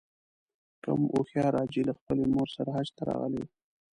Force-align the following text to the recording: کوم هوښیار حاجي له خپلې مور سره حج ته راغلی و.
کوم 0.83 1.01
هوښیار 1.13 1.53
حاجي 1.59 1.81
له 1.89 1.93
خپلې 1.99 2.23
مور 2.33 2.47
سره 2.55 2.69
حج 2.75 2.89
ته 2.97 3.01
راغلی 3.09 3.41
و. 3.45 3.49